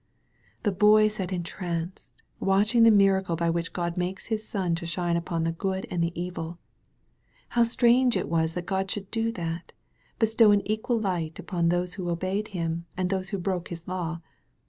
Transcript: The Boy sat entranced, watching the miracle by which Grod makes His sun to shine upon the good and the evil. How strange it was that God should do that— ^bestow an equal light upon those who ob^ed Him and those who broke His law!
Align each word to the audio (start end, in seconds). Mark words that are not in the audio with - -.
The 0.63 0.71
Boy 0.71 1.09
sat 1.09 1.31
entranced, 1.31 2.23
watching 2.39 2.81
the 2.81 2.89
miracle 2.89 3.35
by 3.35 3.51
which 3.51 3.71
Grod 3.71 3.97
makes 3.97 4.25
His 4.33 4.43
sun 4.43 4.73
to 4.81 4.85
shine 4.87 5.15
upon 5.15 5.43
the 5.43 5.51
good 5.51 5.85
and 5.91 6.03
the 6.03 6.11
evil. 6.19 6.57
How 7.49 7.61
strange 7.61 8.17
it 8.17 8.27
was 8.27 8.55
that 8.55 8.65
God 8.65 8.89
should 8.89 9.11
do 9.11 9.31
that— 9.33 9.73
^bestow 10.19 10.51
an 10.55 10.65
equal 10.67 10.99
light 10.99 11.37
upon 11.37 11.69
those 11.69 11.93
who 11.93 12.05
ob^ed 12.05 12.47
Him 12.47 12.87
and 12.97 13.11
those 13.11 13.29
who 13.29 13.37
broke 13.37 13.67
His 13.67 13.87
law! 13.87 14.17